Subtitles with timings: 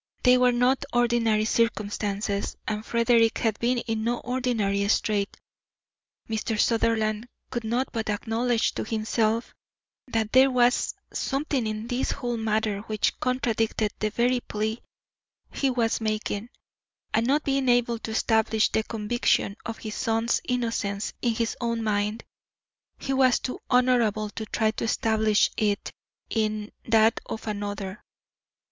[0.23, 5.37] They were not ordinary circumstances, and Frederick had been in no ordinary strait.
[6.27, 6.59] Mr.
[6.59, 9.53] Sutherland could not but acknowledge to himself
[10.07, 14.81] that there was something in this whole matter which contradicted the very plea
[15.51, 16.49] he was making,
[17.13, 21.83] and not being able to establish the conviction of his son's innocence in his own
[21.83, 22.23] mind,
[22.97, 25.91] he was too honourable to try to establish it
[26.31, 28.03] in that of another.